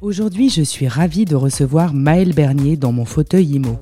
[0.00, 3.78] Aujourd'hui, je suis ravie de recevoir Maëlle Bernier dans mon fauteuil IMO.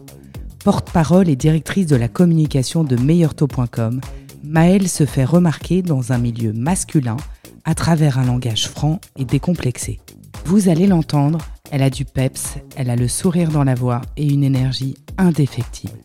[0.64, 4.00] Porte-parole et directrice de la communication de meilleurtaux.com,
[4.44, 7.16] Maëlle se fait remarquer dans un milieu masculin
[7.64, 9.98] à travers un langage franc et décomplexé.
[10.44, 11.38] Vous allez l'entendre,
[11.70, 15.98] elle a du peps, elle a le sourire dans la voix et une énergie indéfectible.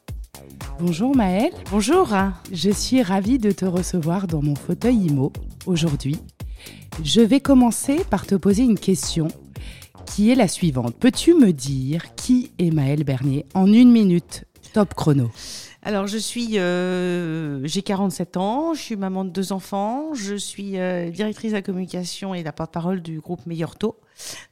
[0.79, 1.53] Bonjour Maëlle.
[1.71, 2.09] Bonjour.
[2.51, 5.33] Je suis ravie de te recevoir dans mon fauteuil IMO
[5.65, 6.17] aujourd'hui.
[7.03, 9.27] Je vais commencer par te poser une question
[10.05, 10.95] qui est la suivante.
[10.95, 14.45] Peux-tu me dire qui est Maëlle Bernier en une minute?
[14.73, 15.31] Top chrono.
[15.81, 20.77] Alors, je suis, euh, j'ai 47 ans, je suis maman de deux enfants, je suis
[20.77, 23.97] euh, directrice de la communication et la porte-parole du groupe Meilleur Taux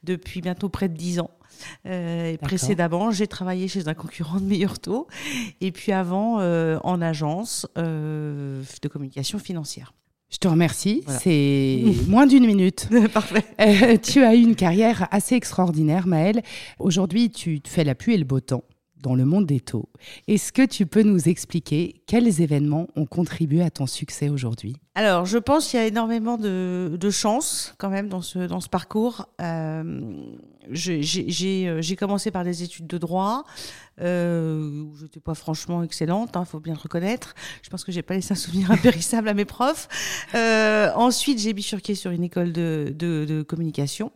[0.03, 1.31] depuis bientôt près de 10 ans.
[1.85, 5.07] Euh, précédemment, j'ai travaillé chez un concurrent de Meilleur Taux
[5.61, 9.93] et puis avant en agence de communication financière.
[10.29, 11.03] Je te remercie.
[11.07, 12.89] C'est moins d'une minute.
[13.13, 13.45] Parfait.
[13.99, 16.41] tu as eu une carrière assez extraordinaire, Maëlle.
[16.79, 18.63] Aujourd'hui, tu fais la pluie et le beau temps
[19.05, 19.87] dans le monde des taux.
[20.27, 24.77] Est-ce que tu peux nous expliquer quels événements ont contribué à ton succès aujourd'hui?
[24.95, 28.61] Alors, je pense qu'il y a énormément de, de, chance quand même dans ce, dans
[28.61, 29.27] ce parcours.
[29.41, 30.01] Euh, euh,
[30.71, 33.45] j'ai commencé par des études de droit,
[34.01, 37.33] euh, où je n'étais pas franchement excellente, il hein, faut bien le reconnaître.
[37.61, 39.87] Je pense que j'ai pas laissé un souvenir impérissable à mes profs.
[40.35, 44.11] Euh, ensuite, j'ai bifurqué sur une école de, de, de communication.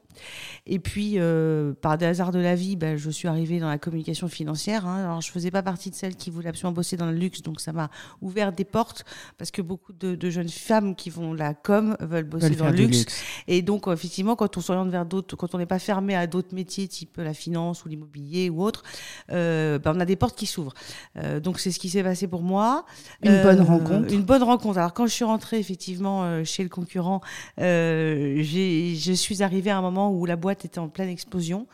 [0.66, 3.78] Et puis, euh, par des hasards de la vie, ben, je suis arrivée dans la
[3.78, 4.86] communication financière.
[4.86, 5.04] Hein.
[5.06, 7.60] Alors, je faisais pas partie de celles qui voulaient absolument bosser dans le luxe, donc
[7.60, 7.90] ça m'a
[8.22, 9.06] ouvert des portes
[9.38, 13.06] parce que beaucoup de, jeunes femmes qui vont la com veulent bosser dans le luxe.
[13.48, 16.39] Et donc, effectivement, quand on s'oriente vers d'autres, quand on n'est pas fermé à d'autres
[16.52, 18.84] métiers type la finance ou l'immobilier ou autre,
[19.32, 20.74] euh, ben, on a des portes qui s'ouvrent.
[21.18, 22.86] Euh, donc, c'est ce qui s'est passé pour moi.
[23.24, 24.14] Une bonne rencontre.
[24.14, 24.78] Une bonne rencontre.
[24.78, 27.22] Alors, quand je suis rentrée effectivement chez le concurrent,
[27.58, 31.68] je suis arrivée à un moment où la boîte était en pleine explosion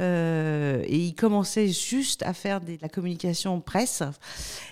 [0.00, 4.02] euh, et il commençait juste à faire de la communication presse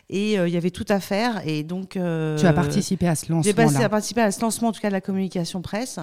[0.09, 3.15] et euh, il y avait tout à faire et donc euh, tu as participé à
[3.15, 5.99] ce lancement j'ai participé à ce lancement en tout cas de la communication presse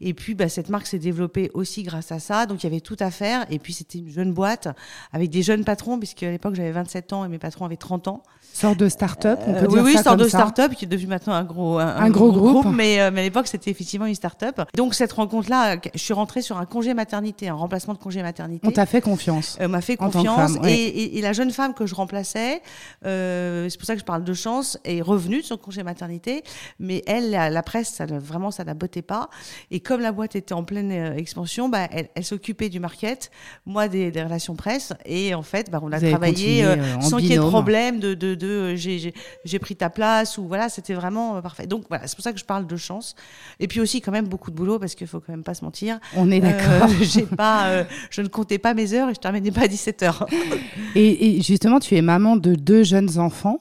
[0.00, 2.79] et puis bah, cette marque s'est développée aussi grâce à ça donc il y avait
[2.80, 4.68] tout à faire et puis c'était une jeune boîte
[5.12, 8.08] avec des jeunes patrons puisque à l'époque j'avais 27 ans et mes patrons avaient 30
[8.08, 10.88] ans Sorte de start-up, on peut euh, dire oui, ça sorte de start-up qui est
[10.88, 12.66] devenu maintenant un gros, un, gros, groupe.
[12.66, 14.60] mais, euh, mais, à l'époque, c'était effectivement une start-up.
[14.76, 18.66] Donc, cette rencontre-là, je suis rentrée sur un congé maternité, un remplacement de congé maternité.
[18.66, 19.56] On t'a fait confiance.
[19.60, 20.56] On m'a fait confiance.
[20.64, 22.60] et, et, la jeune femme que je remplaçais,
[23.06, 26.42] euh, c'est pour ça que je parle de chance, est revenue de son congé maternité.
[26.80, 29.30] Mais elle, la, presse, ça, vraiment, ça la bottait pas.
[29.70, 33.30] Et comme la boîte était en pleine expansion, bah, elle, elle s'occupait du market,
[33.66, 34.92] moi des, des, relations presse.
[35.04, 36.64] Et en fait, bah, on a travaillé
[37.00, 39.12] sans qu'il y ait de problème de, de, de j'ai
[39.44, 41.66] j'ai pris ta place ou voilà, c'était vraiment euh, parfait.
[41.66, 43.14] Donc voilà, c'est pour ça que je parle de chance.
[43.58, 45.64] Et puis aussi quand même beaucoup de boulot parce qu'il faut quand même pas se
[45.64, 45.98] mentir.
[46.16, 46.88] On est d'accord.
[46.88, 49.68] Euh, j'ai pas, euh, je ne comptais pas mes heures et je terminais pas à
[49.68, 50.26] 17 heures.
[50.94, 53.58] et, justement, tu es maman de deux jeunes enfants.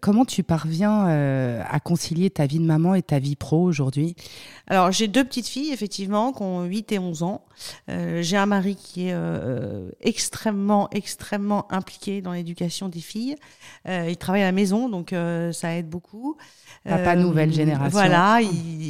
[0.00, 4.14] comment tu parviens à concilier ta vie de maman et ta vie pro aujourd'hui?
[4.66, 7.44] Alors j'ai deux petites filles effectivement qui ont 8 et 11 ans.
[7.88, 9.16] J'ai un mari qui est
[10.00, 13.36] extrêmement extrêmement impliqué dans l'éducation des filles.
[13.86, 16.36] il travaille à la maison, donc euh, ça aide beaucoup.
[16.84, 17.90] Papa euh, nouvelle génération.
[17.90, 18.38] Voilà,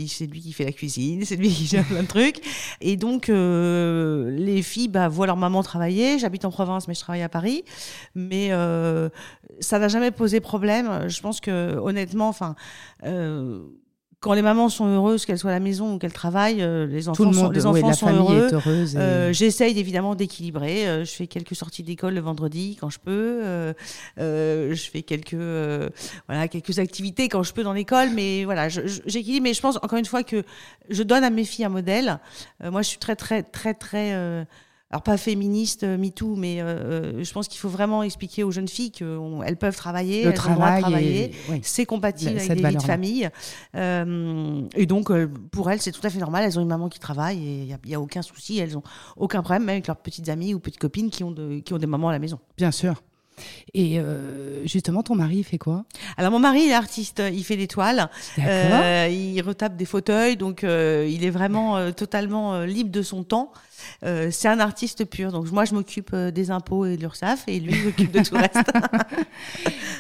[0.09, 2.41] c'est lui qui fait la cuisine, c'est lui qui gère plein de trucs.
[2.81, 6.19] Et donc, euh, les filles bah, voient leur maman travailler.
[6.19, 7.65] J'habite en province, mais je travaille à Paris.
[8.15, 8.51] Mais
[9.61, 11.09] ça n'a jamais posé problème.
[11.09, 12.55] Je pense que, honnêtement, enfin
[14.25, 17.11] quand les mamans sont heureuses, qu'elles soient à la maison ou qu'elles travaillent, euh, les
[17.11, 18.49] enfants, sont, les enfants sont heureux.
[18.97, 20.89] Euh, j'essaye évidemment d'équilibrer.
[20.89, 23.75] Euh, je fais quelques sorties d'école le vendredi quand je peux.
[24.17, 25.37] je fais quelques
[26.27, 29.45] voilà quelques activités quand je peux dans l'école, mais voilà, j'équilibre.
[29.45, 30.43] Mais je pense encore une fois que
[30.89, 32.19] je donne à mes filles un modèle.
[32.63, 34.47] moi, je suis très très très très
[34.91, 36.65] alors pas féministe, euh, MeToo, mais euh,
[37.19, 40.37] euh, je pense qu'il faut vraiment expliquer aux jeunes filles qu'elles peuvent travailler, le elles
[40.37, 41.33] travail travailler,
[41.63, 43.29] c'est compatible avec des vies de famille.
[43.75, 45.11] et donc,
[45.51, 46.45] pour elles, c'est tout à fait normal.
[46.45, 48.59] Elles ont une maman qui travaille et il n'y a, aucun souci.
[48.59, 48.83] Elles ont
[49.17, 51.79] aucun problème, même avec leurs petites amies ou petites copines qui ont, de, qui ont
[51.79, 52.39] des mamans à la maison.
[52.57, 53.03] Bien sûr.
[53.75, 53.99] Et
[54.65, 55.85] justement, ton mari, il fait quoi?
[56.17, 57.23] Alors, mon mari, il est artiste.
[57.33, 58.09] Il fait des toiles.
[58.39, 60.37] Euh, il retape des fauteuils.
[60.37, 63.53] Donc, il est vraiment totalement libre de son temps.
[64.03, 65.33] Euh, c'est un artiste pur.
[65.33, 68.23] Donc moi, je m'occupe euh, des impôts et de l'URSSAF et lui, il s'occupe de
[68.23, 68.57] tout le reste.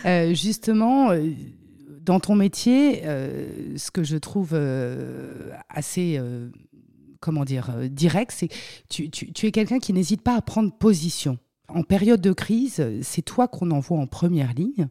[0.07, 1.13] Euh, justement,
[2.03, 4.59] dans ton métier, ce que je trouve
[5.71, 6.21] assez
[7.21, 8.49] comment dire direct, c'est
[8.91, 11.39] tu, tu, tu es quelqu'un qui n'hésite pas à prendre position
[11.75, 14.88] en période de crise, c'est toi qu'on envoie en première ligne.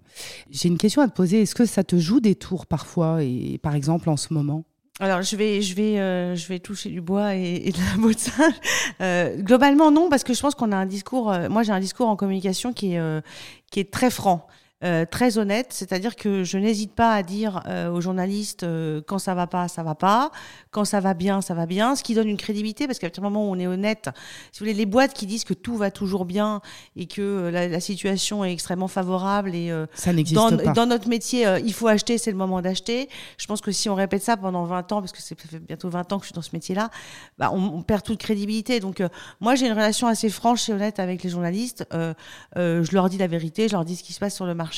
[0.49, 1.41] J'ai une question à te poser.
[1.41, 4.65] Est-ce que ça te joue des tours parfois, et par exemple en ce moment?
[4.99, 8.13] Alors je vais je vais euh, je vais toucher du bois et, de la mot
[8.13, 8.53] de singe.
[9.01, 11.31] Euh, globalement non parce que je pense qu'on a un discours.
[11.31, 14.47] Euh, moi j'ai un discours en communication qui est très franc.
[14.83, 19.17] Euh, très honnête, c'est-à-dire que je n'hésite pas à dire euh, aux journalistes euh, quand
[19.17, 20.29] ça va pas, ça va pas,
[20.71, 23.23] quand ça va bien, ça va bien, ce qui donne une crédibilité parce qu'à partir
[23.23, 24.09] du moment où on est honnête,
[24.51, 26.59] si vous voulez, les boîtes qui disent que tout va toujours bien
[26.97, 30.73] et que la, situation est extrêmement favorable et ça n'existe dans, pas.
[30.73, 33.09] dans notre métier, il faut acheter, c'est le moment d'acheter.
[33.37, 35.89] Je pense que si on répète ça pendant 20 ans, parce que ça fait bientôt
[35.89, 36.89] 20 ans que je suis dans ce métier-là,
[37.37, 38.79] bah, on, perd toute crédibilité.
[38.79, 39.01] Donc
[39.39, 41.85] moi j'ai une relation assez franche et honnête avec les journalistes.
[41.91, 44.72] je leur dis la vérité, je leur dis ce qui se passe sur le marché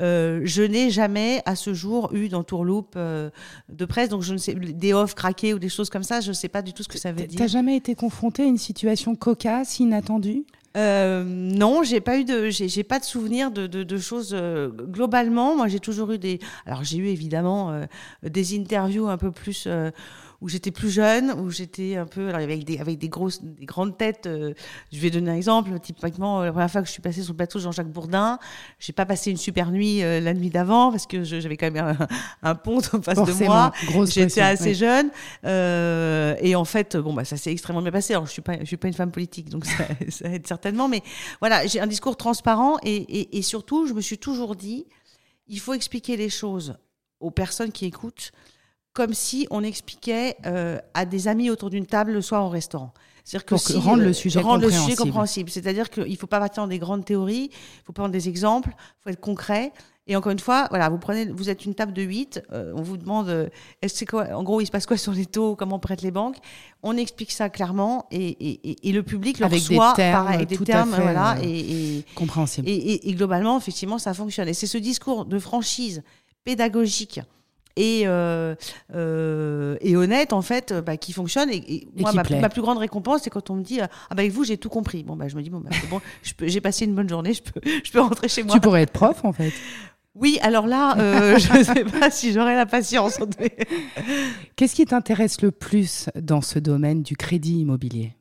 [0.00, 3.30] euh, je n'ai jamais à ce jour eu dans Tourloupe euh,
[3.68, 6.28] de presse, donc je ne sais des offres craquées ou des choses comme ça, je
[6.28, 7.38] ne sais pas du tout ce que ça veut dire.
[7.38, 10.44] T'as jamais été confronté à une situation cocasse, inattendue?
[10.76, 14.36] Euh, non, j'ai pas eu de, j'ai pas de souvenir de, de, choses
[14.72, 15.56] globalement.
[15.56, 17.86] Moi, j'ai toujours eu des, alors j'ai eu évidemment
[18.22, 19.66] des interviews un peu plus
[20.40, 23.66] où j'étais plus jeune, où j'étais un peu alors avec des avec des grosses des
[23.66, 24.26] grandes têtes.
[24.26, 24.54] Euh,
[24.92, 25.78] je vais donner un exemple.
[25.80, 28.38] Typiquement, la première fois que je suis passée sur le plateau de Jean-Jacques Bourdin,
[28.78, 31.96] j'ai pas passé une super nuit euh, la nuit d'avant parce que j'avais quand même
[31.98, 32.08] un,
[32.50, 33.72] un pont en face de moi.
[34.06, 35.10] J'étais assez jeune
[35.44, 38.14] euh, et en fait, bon bah ça s'est extrêmement bien passé.
[38.14, 40.88] Alors je suis pas je suis pas une femme politique donc ça, ça aide certainement,
[40.88, 41.02] mais
[41.40, 44.86] voilà, j'ai un discours transparent et, et, et surtout, je me suis toujours dit,
[45.48, 46.76] il faut expliquer les choses
[47.20, 48.32] aux personnes qui écoutent
[48.98, 52.92] comme si on expliquait euh, à des amis autour d'une table le soir au restaurant.
[53.22, 54.80] C'est-à-dire que Pour rendre le sujet rendre compréhensible.
[54.80, 55.50] Le sujet compréhensible.
[55.50, 58.70] C'est-à-dire qu'il ne faut pas partir dans des grandes théories, il faut prendre des exemples,
[58.70, 59.72] il faut être concret.
[60.08, 62.82] Et encore une fois, voilà, vous prenez, vous êtes une table de 8, euh, on
[62.82, 63.48] vous demande, euh,
[63.82, 66.38] est-ce quoi, en gros, il se passe quoi sur les taux, comment prêtent les banques?
[66.82, 70.48] On explique ça clairement et, et, et le public le avec reçoit des termes, avec
[70.48, 72.68] des termes, fait, voilà, et, compréhensible.
[72.68, 74.48] Et, globalement, effectivement, ça fonctionne.
[74.48, 76.02] Et c'est ce discours de franchise
[76.42, 77.20] pédagogique
[77.78, 78.54] et, euh,
[78.94, 81.48] euh, et honnête en fait bah, qui fonctionne.
[81.50, 84.44] Et, moi ma, plus grande récompense c'est quand on me dit ah bah avec vous
[84.44, 85.04] j'ai tout compris.
[85.04, 86.00] Bon bah je me dis bon bah, c'est bon
[86.42, 88.54] j'ai passé une bonne journée je peux je peux rentrer chez moi.
[88.54, 89.52] Tu pourrais être prof en fait.
[90.14, 93.20] Oui, alors là, euh, je ne sais pas si j'aurai la patience.
[94.56, 98.17] Qu'est-ce qui t'intéresse le plus dans ce domaine du crédit immobilier?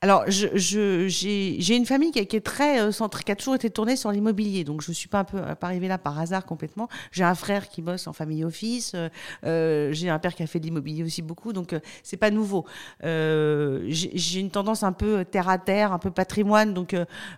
[0.00, 3.96] Alors, j'ai je, une famille qui, est très euh, centrée, qui a toujours été tournée
[3.96, 4.64] sur l'immobilier.
[4.64, 6.88] Donc, je ne suis pas un peu pas arrivée là par hasard complètement.
[7.12, 8.92] J'ai un frère qui bosse en famille office.
[8.94, 9.08] Euh,
[9.44, 11.52] euh, j'ai un père qui a fait de l'immobilier aussi beaucoup.
[11.52, 12.64] Donc, c'est pas nouveau.
[13.02, 16.74] j'ai une tendance un peu terre à terre, un peu patrimoine.
[16.74, 16.94] Donc,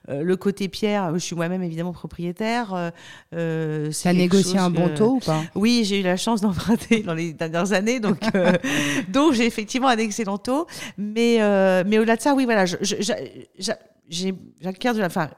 [0.08, 2.92] le côté pierre, je suis moi-même évidemment propriétaire.
[3.34, 5.42] Euh, ça a négocié un bon taux ou pas?
[5.54, 8.00] Oui, j'ai eu la chance d'emprunter dans les dernières années.
[8.00, 8.18] Donc,
[9.08, 10.66] donc j'ai effectivement un excellent taux.
[10.98, 11.38] Mais,
[11.84, 12.64] mais au-delà de ça, oui, voilà
[14.08, 15.06] j'acquiers de la.
[15.06, 15.28] Enfin,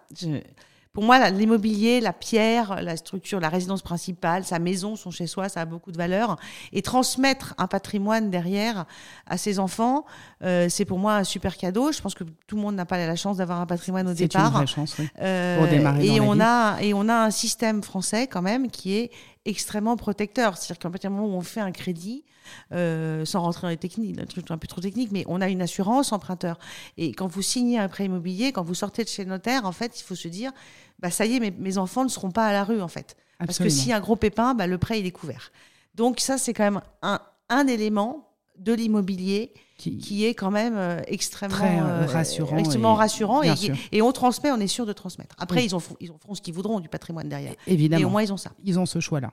[0.99, 5.61] pour moi, l'immobilier, la pierre, la structure, la résidence principale, sa maison, son chez-soi, ça
[5.61, 6.37] a beaucoup de valeur.
[6.73, 8.85] Et transmettre un patrimoine derrière
[9.27, 10.07] à ses enfants,
[10.43, 11.93] euh, c'est pour moi un super cadeau.
[11.93, 14.43] Je pense que tout le monde n'a pas la chance d'avoir un patrimoine au départ.
[14.43, 15.09] C'est une vraie chance, oui.
[15.21, 18.97] Euh, pour démarrer et on a et on a un système français quand même qui
[18.97, 19.13] est
[19.49, 20.57] extrêmement protecteur.
[20.57, 22.25] C'est-à-dire qu'à partir du moment où on fait un crédit,
[22.73, 25.49] euh, sans rentrer dans les techniques, un truc un peu trop technique, mais on a
[25.49, 26.59] une assurance emprunteur.
[26.97, 29.73] Et quand vous signez un prêt immobilier, quand vous sortez de chez le notaire, en
[29.73, 30.53] fait, il faut se dire,
[30.99, 33.17] bah ça y est, mes, mes enfants ne seront pas à la rue, en fait.
[33.39, 35.53] Parce que s'il y a un gros pépin, bah, le prêt, il est couvert.
[35.95, 38.28] Donc ça, c'est quand même un, un élément
[38.59, 43.53] de l'immobilier qui, est quand même euh, extrêmement euh, rassurant, extrêmement et, rassurant et,
[43.93, 45.37] et, on transmet, on est sûr de transmettre.
[45.39, 47.55] Après, ils, ont, ils feront ce qu'ils voudront du patrimoine derrière.
[47.69, 48.03] Évidemment.
[48.03, 48.51] Et au moins, ils ont ça.
[48.65, 49.33] Ils ont ce choix-là.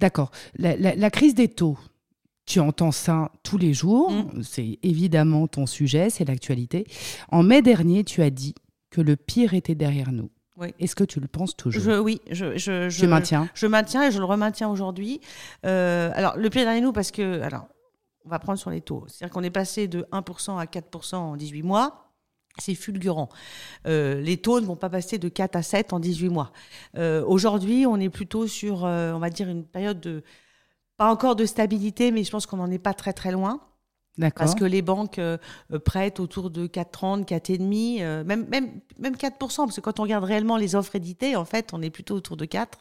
[0.00, 0.32] D'accord.
[0.56, 1.78] La, la, crise des taux,
[2.44, 4.10] tu entends ça tous les jours.
[4.10, 4.42] Mm.
[4.42, 6.84] C'est évidemment ton sujet, c'est l'actualité.
[7.30, 8.56] En mai dernier, tu as dit
[8.90, 10.30] que le pire était derrière nous.
[10.56, 10.74] Oui.
[10.80, 11.80] Est-ce que tu le penses toujours?
[11.80, 13.48] Je, Oui, je, je, je, maintiens?
[13.54, 15.20] Je maintiens et je le remaintiens aujourd'hui.
[15.64, 17.68] Euh, alors, le pire derrière nous, parce que, alors,
[18.28, 19.04] on va prendre sur les taux.
[19.08, 22.12] C'est-à-dire qu'on est passé de 1% à 4% en 18 mois.
[22.58, 23.30] C'est fulgurant.
[23.86, 26.52] Euh, les taux ne vont pas passer de 4 à 7 en 18 mois.
[26.96, 30.22] Euh, aujourd'hui, on est plutôt sur, euh, on va dire, une période de,
[30.98, 33.60] pas encore de stabilité, mais je pense qu'on n'en est pas très très loin.
[34.34, 35.38] Parce que les banques euh,
[35.72, 40.02] euh, prêtent autour de 4,30, 4,5, euh, même, même, même 4%, parce que quand on
[40.02, 42.78] regarde réellement les offres éditées, en fait, on est plutôt autour de 4.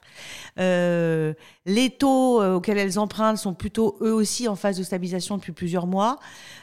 [0.60, 1.34] Euh,
[1.66, 5.88] les taux auxquels elles empruntent sont plutôt eux aussi en phase de stabilisation depuis plusieurs
[5.88, 6.20] mois.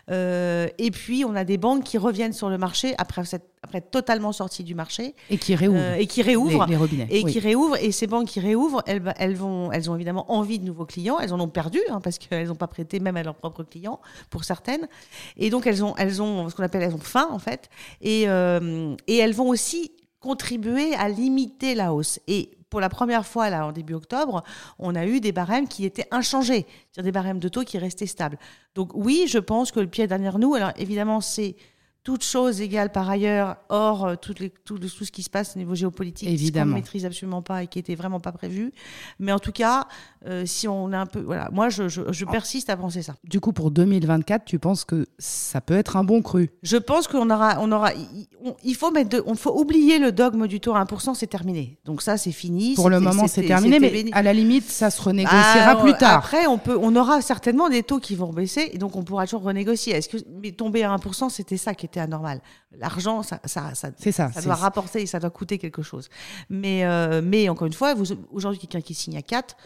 [0.08, 4.32] et puis, on a des banques qui reviennent sur le marché après cette après totalement
[4.32, 5.14] sorti du marché.
[5.30, 8.28] Et qui réouvrent euh, et qui réouvrent les, robinets et qui réouvrent et ces banques
[8.28, 11.18] qui réouvrent elles, elles vont elles ont évidemment envie de nouveaux clients.
[11.18, 14.00] Elles en ont perdu hein, parce qu'elles n'ont pas prêté même à leurs propres clients
[14.30, 14.86] pour certaines.
[15.36, 17.70] Et donc elles ont elles ont ce qu'on appelle elles ont faim en fait.
[18.02, 22.20] Et euh, et elles vont aussi contribué à limiter la hausse.
[22.26, 24.42] Et pour la première fois, là, en début octobre,
[24.78, 28.06] on a eu des barèmes qui étaient inchangés, c'est-à-dire des barèmes de taux qui restaient
[28.06, 28.38] stables.
[28.74, 31.56] Donc oui, je pense que le pied derrière nous, alors évidemment, c'est
[32.04, 35.56] toutes choses égales par ailleurs, hors euh, tout, les, tout, tout, ce qui se passe
[35.56, 36.64] au niveau géopolitique, Évidemment.
[36.64, 38.72] qu'on ne maîtrise absolument pas et qui était vraiment pas prévu.
[39.18, 39.88] Mais en tout cas,
[40.26, 43.14] euh, si on est un peu, voilà, moi je, je, je, persiste à penser ça.
[43.24, 46.50] Du coup, pour 2024, tu penses que ça peut être un bon cru?
[46.62, 48.26] Je pense qu'on aura, on aura, il,
[48.62, 51.78] il faut mettre, de, on faut oublier le dogme du taux à 1%, c'est terminé.
[51.86, 52.74] Donc ça, c'est fini.
[52.74, 54.10] Pour le moment, c'est terminé, mais béni.
[54.12, 56.18] à la limite, ça se renégociera ah, plus tard.
[56.18, 59.24] Après, on peut, on aura certainement des taux qui vont baisser, et donc on pourra
[59.24, 59.94] toujours renégocier.
[59.94, 62.40] Est-ce que, mais tomber à 1%, c'était ça qui était anormal.
[62.72, 66.08] L'argent, ça, ça, ça, ça, ça doit rapporter et ça doit coûter quelque chose.
[66.48, 67.94] Mais, euh, mais encore une fois,
[68.30, 69.56] aujourd'hui, quelqu'un qui signe à 4,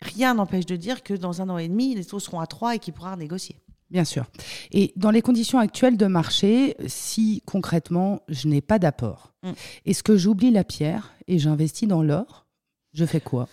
[0.00, 2.76] rien n'empêche de dire que dans un an et demi, les taux seront à 3
[2.76, 3.56] et qu'il pourra négocier.
[3.90, 4.26] Bien sûr.
[4.70, 9.50] Et dans les conditions actuelles de marché, si concrètement je n'ai pas d'apport, mm.
[9.86, 12.46] est-ce que j'oublie la pierre et j'investis dans l'or?
[12.92, 13.48] Je fais quoi?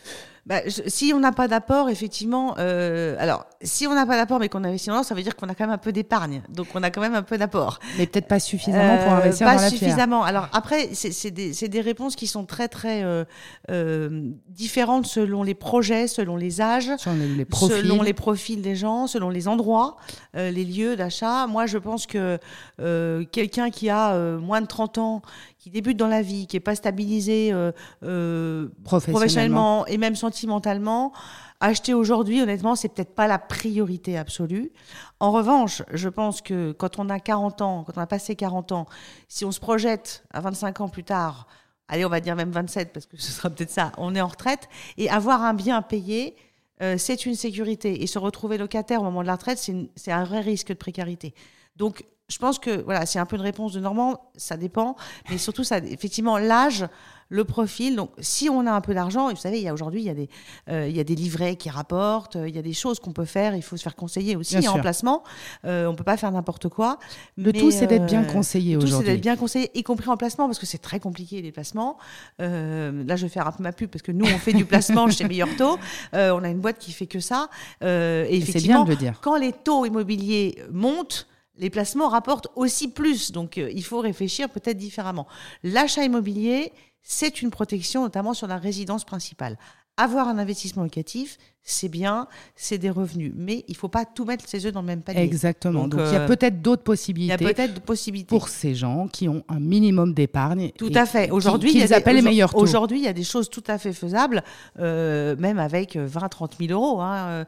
[0.48, 4.39] Bah, je, si on n'a pas d'apport, effectivement, euh, alors si on n'a pas d'apport
[4.39, 6.42] mais qu'on investit dans l'or, ça veut dire qu'on a quand même un peu d'épargne,
[6.48, 7.80] donc on a quand même un peu d'apport.
[7.98, 10.22] Mais peut-être pas suffisamment pour investir euh, pas dans la suffisamment.
[10.22, 10.30] pierre.
[10.30, 13.25] Alors après, c'est des, des, réponses qui sont très très euh,
[13.70, 18.62] euh, différentes selon les projets, selon les âges, selon les, les profils, selon les profils
[18.62, 19.98] des gens, selon les endroits,
[20.36, 21.48] euh, les lieux d'achat.
[21.48, 22.39] Moi, je pense que
[22.80, 25.22] euh, quelqu'un qui a moins de 30 ans,
[25.60, 27.54] qui débute dans la vie, qui n'est pas stabilisé
[28.01, 28.70] professionnellement.
[28.86, 31.13] professionnellement et même sentimentalement,
[31.60, 34.72] acheter aujourd'hui, honnêtement, c'est peut-être pas la priorité absolue.
[35.20, 38.72] En revanche, je pense que quand on a 40 ans, quand on a passé 40
[38.72, 38.86] ans,
[39.27, 41.48] si on se projette à 25 ans plus tard,
[41.88, 44.27] allez, on va dire même 27 parce que ce sera peut-être ça, on est en
[44.27, 46.36] retraite, et avoir un bien payé,
[46.84, 48.03] euh, c'est une sécurité.
[48.03, 49.58] Et se retrouver locataire au moment de la retraite,
[49.96, 51.34] c'est un vrai risque de précarité.
[51.75, 54.96] Donc, je pense que voilà, c'est un peu une réponse de Normand, ça dépend,
[55.29, 56.86] mais surtout, ça, effectivement, l'âge,
[57.29, 57.96] le profil.
[57.96, 60.10] Donc, si on a un peu d'argent, vous savez, il y a aujourd'hui, il y
[60.10, 60.29] a des,
[60.69, 63.25] euh, il y a des livrets qui rapportent, il y a des choses qu'on peut
[63.25, 63.55] faire.
[63.55, 64.81] Il faut se faire conseiller aussi Bien en sûr.
[64.81, 65.24] placement.
[65.65, 67.00] Euh, on peut pas faire n'importe quoi.
[67.38, 69.13] Le mais, tout, c'est d'être euh, bien conseillé le tout, c'est aujourd'hui.
[69.13, 71.98] d'être bien conseillé, y compris en placement, parce que c'est très compliqué les placements.
[72.41, 74.65] Euh, là, je vais faire un peu ma pub parce que nous, on fait du
[74.65, 75.77] placement chez Meilleur Taux.
[76.13, 77.50] Euh, on a une boîte qui fait que ça.
[77.84, 79.19] Euh, et effectivement, bien de le dire.
[79.22, 83.31] quand les taux immobiliers montent, les placements rapportent aussi plus.
[83.31, 85.27] Donc, euh, il faut réfléchir peut-être différemment.
[85.63, 86.71] L'achat immobilier,
[87.03, 89.57] c'est une protection, notamment sur la résidence principale.
[89.99, 93.33] Avoir un investissement locatif, c'est bien, c'est des revenus.
[93.35, 95.23] Mais il ne faut pas tout mettre ses œufs dans le même panier.
[95.23, 95.87] Exactement.
[95.87, 96.85] Donc, il y a euh, peut-être d'autres Il
[97.27, 98.27] y a possibilités peut-être possibilités.
[98.27, 100.71] pour ces gens qui ont un minimum d'épargne.
[100.77, 101.31] Tout à fait.
[101.31, 102.59] Aujourd'hui, il y a qu'ils des- appellent les meilleurs taux.
[102.59, 104.43] Aujourd'hui, il y a des choses tout à fait faisables,
[104.77, 107.45] euh, même avec 20, 30 000 euros, hein,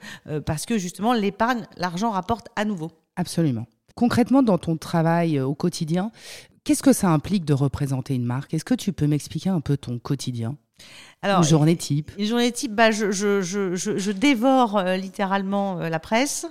[0.48, 2.90] parce que justement, l'épargne, l'argent rapporte à nouveau.
[3.16, 3.68] Absolument.
[4.00, 6.10] Concrètement, dans ton travail euh, au quotidien,
[6.64, 8.54] qu'est-ce que ça implique de représenter une marque?
[8.54, 10.56] Est-ce que tu peux m'expliquer un peu ton quotidien?
[11.22, 12.10] Alors, Une journée type?
[12.18, 16.46] Une journée type, bah, je, je, je, je, dévore euh, littéralement euh, la presse.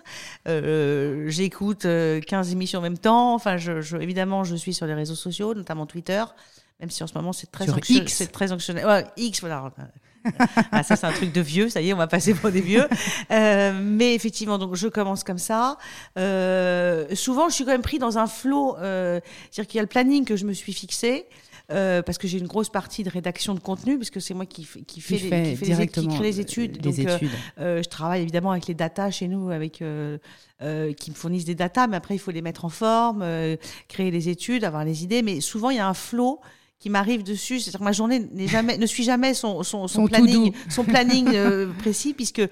[0.46, 3.34] Euh, J'écoute euh, 15 émissions en même temps.
[3.34, 6.22] Enfin, je, évidemment, je suis sur les réseaux sociaux, notamment Twitter,
[6.80, 8.12] même si en ce moment c'est très anxio- X?
[8.12, 8.84] C'est très anxiogène.
[8.84, 9.72] Ouais, X, voilà.
[10.72, 12.60] Ah, ça, c'est un truc de vieux, ça y est, on va passer pour des
[12.60, 12.86] vieux.
[13.30, 15.76] Euh, mais effectivement, donc je commence comme ça.
[16.18, 19.20] Euh, souvent, je suis quand même pris dans un flot, euh,
[19.50, 21.26] c'est-à-dire qu'il y a le planning que je me suis fixé.
[21.70, 24.66] euh, parce que j'ai une grosse partie de rédaction de contenu, puisque c'est moi qui,
[24.86, 26.76] qui fait, Qui les- fait qui fait les, qui directement crée les études.
[26.82, 27.30] les Donc, études.
[27.60, 30.16] euh, je travaille évidemment avec les datas chez nous, avec euh,
[30.94, 33.22] qui me fournissent des datas, mais après il faut les mettre en forme,
[33.86, 35.20] créer les études, avoir les idées.
[35.20, 36.40] Mais souvent il y a un flot
[36.78, 40.02] qui m'arrive dessus, c'est-à-dire que ma journée n'est jamais, ne suit jamais son, son, son
[40.02, 42.42] Son planning, son planning euh, précis, puisque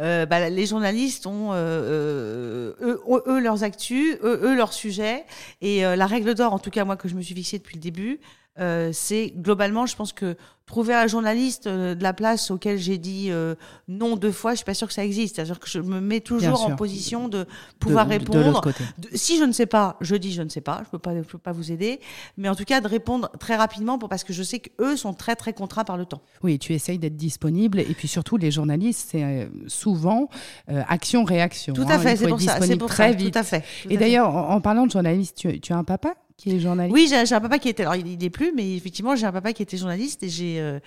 [0.00, 5.24] euh, bah, les journalistes ont euh, euh, eux, eux, leurs actus, eux, eux leurs sujets,
[5.60, 7.76] et euh, la règle d'or, en tout cas moi que je me suis fixée depuis
[7.76, 8.20] le début,
[8.60, 10.36] euh, c'est globalement, je pense que
[10.68, 13.54] trouver un journaliste euh, de la place auquel j'ai dit euh,
[13.88, 15.36] non deux fois, je suis pas sûre que ça existe.
[15.36, 17.46] C'est-à-dire que je me mets toujours en position de
[17.80, 18.60] pouvoir de, répondre.
[18.98, 21.16] De- si je ne sais pas, je dis je ne sais pas, je peux pas,
[21.16, 22.00] je peux pas vous aider,
[22.36, 25.14] mais en tout cas de répondre très rapidement pour, parce que je sais qu'eux sont
[25.14, 26.20] très très contraints par le temps.
[26.42, 27.80] Oui, tu essayes d'être disponible.
[27.80, 30.28] Et puis surtout, les journalistes, c'est euh, souvent
[30.70, 31.72] euh, action-réaction.
[31.72, 31.86] Tout hein.
[31.88, 33.32] à fait, Il faut c'est pour ça, c'est pour très ça, vite.
[33.32, 33.60] tout à fait.
[33.60, 33.96] tout Et fait.
[33.96, 36.14] d'ailleurs, en, en parlant de journaliste, tu, tu as un papa?
[36.38, 37.82] Qui est journaliste Oui, j'ai un papa qui était.
[37.82, 40.60] Alors, il il est plus, mais effectivement, j'ai un papa qui était journaliste et j'ai,
[40.60, 40.78] euh,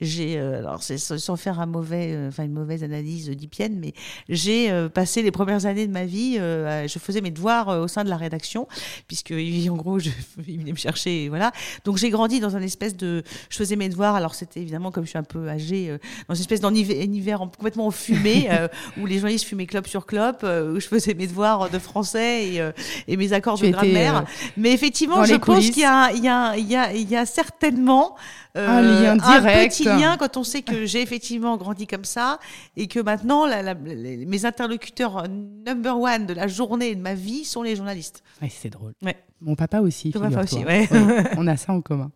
[0.00, 0.38] j'ai.
[0.38, 3.92] euh, alors, c'est sans faire un mauvais, euh, enfin une mauvaise analyse d'Ipienne, mais
[4.30, 6.38] j'ai euh, passé les premières années de ma vie.
[6.40, 8.66] euh, je faisais mes devoirs au sein de la rédaction,
[9.06, 9.32] puisque
[9.70, 10.08] en gros, je,
[10.48, 11.52] il venait me chercher, et voilà.
[11.84, 13.22] Donc, j'ai grandi dans un espèce de.
[13.50, 14.14] Je faisais mes devoirs.
[14.14, 17.90] Alors, c'était évidemment comme je suis un peu âgée, euh, dans une espèce d'univers complètement
[17.90, 18.68] fumé, euh,
[18.98, 22.54] où les journalistes fumaient clope sur clope, euh, où je faisais mes devoirs de français
[22.54, 22.72] et, euh,
[23.06, 24.24] et mes accords Tu de grammaire.
[24.56, 28.14] Mais effectivement effectivement, je pense qu'il y a, y, y, y certainement
[28.56, 29.64] euh, un lien direct.
[29.64, 32.38] Un petit lien quand on sait que j'ai effectivement grandi comme ça
[32.76, 37.44] et que maintenant, la, mes interlocuteurs number one de la journée et de ma vie
[37.44, 38.22] sont les journalistes.
[38.40, 38.92] Ouais, c'est drôle.
[39.02, 39.16] Ouais.
[39.40, 40.12] Mon papa aussi.
[40.12, 40.88] Ton papa aussi, ouais.
[41.36, 42.12] on a ça en commun.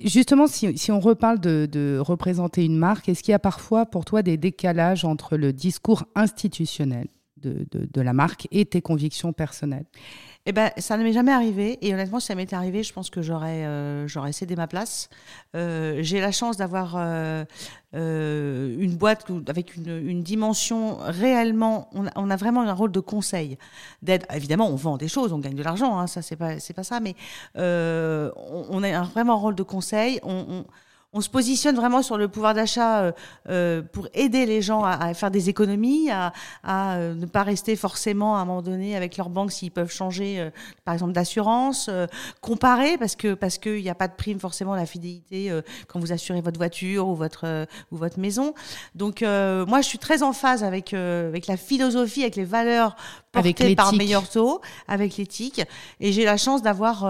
[0.00, 3.86] Justement, si, si on reparle de, de, représenter une marque, est-ce qu'il y a parfois
[3.86, 7.06] pour toi des décalages entre le discours institutionnel
[7.36, 9.86] de, de, de la marque et tes convictions personnelles?
[10.44, 11.78] Eh ben, ça ne m'est jamais arrivé.
[11.82, 15.08] Et honnêtement, si ça m'était arrivé, je pense que j'aurais, euh, j'aurais cédé ma place.
[15.54, 17.44] Euh, j'ai la chance d'avoir euh,
[17.92, 21.88] une boîte avec une, dimension réellement.
[21.94, 23.56] On a, vraiment un rôle de conseil,
[24.02, 24.24] d'aide.
[24.34, 25.98] Évidemment, on vend des choses, on gagne de l'argent.
[25.98, 26.98] Hein, ça, c'est pas, c'est pas ça.
[26.98, 27.14] Mais
[27.54, 30.18] on, a vraiment un rôle de conseil.
[30.24, 30.64] On, on
[31.14, 33.12] on se positionne vraiment sur le pouvoir d'achat euh,
[33.48, 36.32] euh, pour aider les gens à, à faire des économies, à,
[36.64, 39.92] à euh, ne pas rester forcément à un moment donné avec leur banque s'ils peuvent
[39.92, 40.50] changer, euh,
[40.86, 41.90] par exemple, d'assurance,
[42.40, 45.50] comparer parce que parce qu'il n'y a pas de prime forcément la fidélité
[45.86, 48.54] quand vous assurez votre voiture ou votre ou votre maison.
[48.94, 52.96] Donc moi, je suis très en phase avec avec la philosophie, avec les valeurs
[53.32, 55.62] portées par Meilleur Taux, avec l'éthique.
[56.00, 57.00] Et j'ai la chance d'avoir,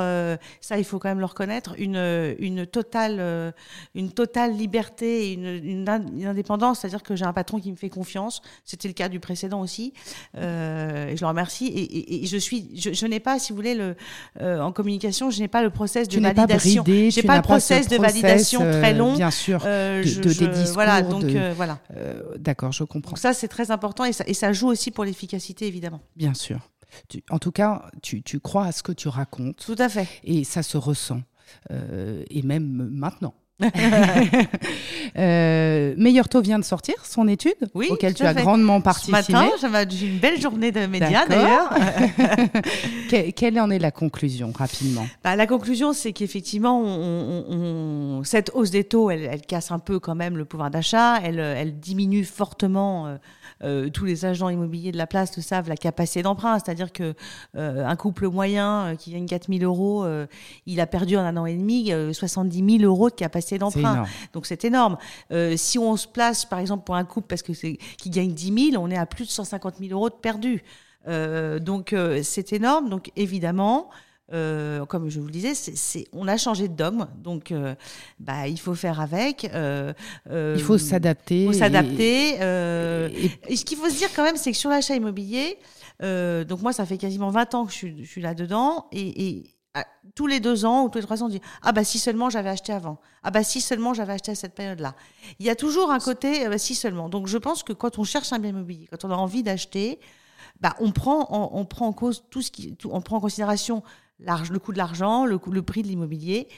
[0.60, 3.54] ça, il faut quand même le reconnaître, une une totale
[3.94, 7.90] une totale liberté et une, une, indépendance, c'est-à-dire que j'ai un patron qui me fait
[7.90, 8.40] confiance.
[8.64, 9.92] C'était le cas du précédent aussi.
[10.36, 11.66] Euh, et je le remercie.
[11.66, 13.96] Et, et, et je suis, je, je n'ai pas, si vous voulez, le,
[14.40, 16.84] euh, en communication, je n'ai pas le process de tu validation.
[16.86, 19.14] J'ai pas, pas le process, de validation très long.
[19.14, 19.62] Bien sûr.
[19.66, 20.74] Euh, de, je, de, des discours.
[20.74, 21.02] Voilà.
[21.02, 21.78] Donc euh, voilà.
[21.96, 23.10] Euh, d'accord, je comprends.
[23.10, 26.00] Donc ça, c'est très important et ça, et ça joue aussi pour l'efficacité, évidemment.
[26.16, 26.68] Bien sûr.
[27.08, 29.56] Tu, en tout cas, tu, tu crois à ce que tu racontes.
[29.64, 30.08] Tout à fait.
[30.24, 31.20] Et ça se ressent.
[31.70, 33.34] Euh, et même maintenant.
[35.18, 38.42] euh, Meilleur Taux vient de sortir son étude, oui, auquel tu as fait.
[38.42, 39.22] grandement participé.
[39.22, 41.70] Ce matin, j'avais une belle journée de médias d'ailleurs.
[43.36, 45.06] Quelle en est la conclusion, rapidement?
[45.22, 47.54] Bah, La conclusion, c'est qu'effectivement, on, on,
[48.18, 51.20] on, cette hausse des taux, elle, elle, casse un peu quand même le pouvoir d'achat,
[51.22, 53.06] elle, elle, diminue fortement.
[53.06, 53.16] Euh,
[53.64, 56.58] euh, tous les agents immobiliers de la place le savent, la capacité d'emprunt.
[56.58, 57.14] C'est-à-dire que
[57.56, 60.26] euh, un couple moyen euh, qui gagne 4 000 euros, euh,
[60.66, 64.04] il a perdu en un an et demi 70 000 euros de capacité d'emprunt.
[64.32, 64.96] Donc c'est énorme.
[65.56, 68.70] si on se place, par exemple, pour un couple parce que c'est qui gagne 10
[68.72, 70.62] 000, on est à plus de 150 000 euros de perdu.
[71.60, 72.88] donc c'est énorme.
[72.88, 73.90] Donc évidemment.
[74.32, 77.74] Euh, comme je vous le disais, c'est, on a changé de dogme, donc euh,
[78.18, 79.44] bah, il faut faire avec.
[79.52, 79.92] Euh,
[80.30, 81.42] il faut s'adapter.
[81.42, 82.36] Il faut s'adapter.
[82.36, 83.30] Et, et...
[83.48, 85.58] et, ce qu'il faut se dire quand même, c'est que sur l'achat immobilier,
[86.00, 90.26] donc moi, ça fait quasiment 20 ans que je suis, là-dedans, et, et à, tous
[90.26, 92.50] les deux ans ou tous les trois ans, on dit Ah bah si seulement j'avais
[92.50, 93.00] acheté avant.
[93.22, 94.94] Ah bah si seulement j'avais acheté à cette période-là.
[95.40, 97.08] Il y a toujours un côté bah, si seulement.
[97.08, 99.98] Donc je pense que quand on cherche un bien immobilier, quand on a envie d'acheter,
[100.60, 103.20] bah, on, prend, on, on prend en cause tout ce qui, tout, on prend en
[103.20, 103.82] considération
[104.26, 106.48] le coût de l'argent, le, le, prix de l'immobilier.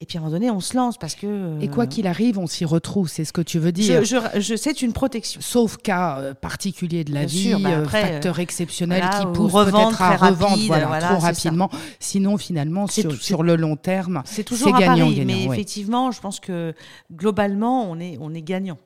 [0.00, 1.28] Et puis à un moment donné, on se lance parce que.
[1.28, 1.60] Euh...
[1.60, 4.04] Et quoi qu'il arrive, on s'y retrouve, c'est ce que tu veux dire.
[4.04, 5.40] Je, je, je c'est une protection.
[5.40, 9.32] Sauf cas euh, particulier de la Bien vie, sûr, bah après, facteur exceptionnel voilà, qui
[9.32, 11.68] pousse peut-être à revendre voilà, voilà, trop rapidement.
[11.70, 11.78] Ça.
[12.00, 15.26] Sinon, finalement, sur, sur, le long terme, c'est toujours gagnant, pari, gagnant.
[15.26, 15.54] Mais ouais.
[15.54, 16.74] effectivement, je pense que
[17.12, 18.78] globalement, on est, on est gagnant.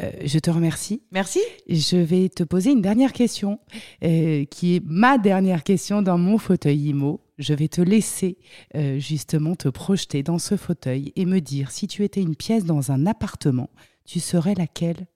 [0.00, 1.02] Euh, je te remercie.
[1.12, 1.40] Merci.
[1.68, 3.60] Je vais te poser une dernière question,
[4.04, 7.20] euh, qui est ma dernière question dans mon fauteuil IMO.
[7.38, 8.38] Je vais te laisser
[8.74, 12.64] euh, justement te projeter dans ce fauteuil et me dire si tu étais une pièce
[12.64, 13.70] dans un appartement,
[14.04, 15.06] tu serais laquelle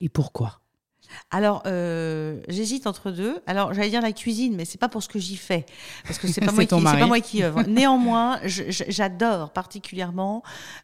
[0.00, 0.63] et pourquoi?
[1.30, 3.40] Alors, euh, j'hésite entre deux.
[3.46, 5.66] Alors, j'allais dire la cuisine, mais c'est pas pour ce que j'y fais,
[6.06, 7.62] parce que c'est pas, moi qui, pas moi qui œuvre.
[7.66, 10.42] Néanmoins, j'adore particulièrement.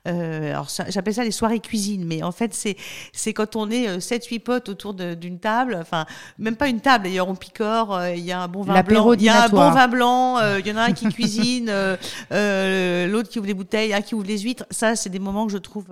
[0.09, 2.77] Euh, alors, j'appelle ça les soirées cuisine, mais en fait, c'est
[3.13, 5.79] c'est quand on est 7-8 potes autour d'une table.
[5.81, 6.07] Enfin,
[6.39, 7.05] même pas une table.
[7.05, 7.95] D'ailleurs, on picore.
[7.95, 9.13] euh, Il y a un bon vin blanc.
[9.15, 10.39] Il y a un bon vin blanc.
[10.59, 14.15] Il y en a un qui cuisine, euh, l'autre qui ouvre les bouteilles, un qui
[14.15, 14.65] ouvre les huîtres.
[14.71, 15.87] Ça, c'est des moments que je trouve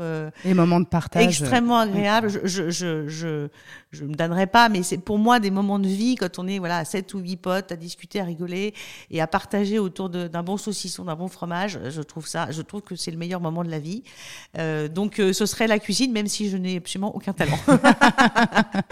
[0.44, 2.28] les moments de partage extrêmement agréables.
[2.28, 3.48] Je, je, je, je,
[3.90, 6.58] je me donnerai pas, mais c'est pour moi des moments de vie quand on est
[6.58, 8.74] voilà sept ou huit potes à discuter, à rigoler
[9.10, 11.78] et à partager autour d'un bon saucisson, d'un bon fromage.
[11.88, 14.02] Je trouve ça, je trouve que c'est le meilleur moment de la vie.
[14.58, 17.58] Euh, donc euh, ce serait la cuisine, même si je n'ai absolument aucun talent.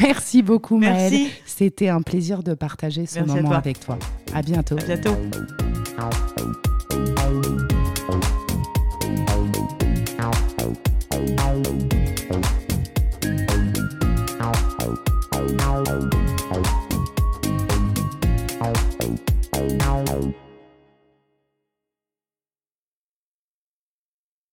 [0.00, 0.78] Merci beaucoup.
[0.78, 1.28] Maëlle.
[1.44, 3.58] C'était un plaisir de partager ce Merci moment toi.
[3.58, 3.98] avec toi.
[4.32, 4.76] À bientôt.
[4.78, 5.16] À bientôt.